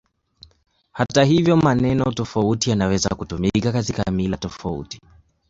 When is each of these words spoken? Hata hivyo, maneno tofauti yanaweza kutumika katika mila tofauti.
Hata 0.91 1.23
hivyo, 1.23 1.57
maneno 1.57 2.11
tofauti 2.11 2.69
yanaweza 2.69 3.09
kutumika 3.09 3.71
katika 3.71 4.11
mila 4.11 4.37
tofauti. 4.37 4.99